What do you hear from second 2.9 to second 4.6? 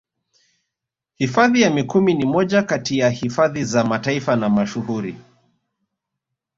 ya hifadhi za Taifa na